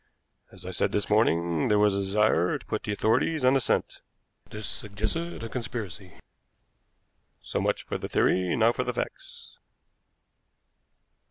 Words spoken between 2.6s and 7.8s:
put the authorities on the scent. This suggested a conspiracy. So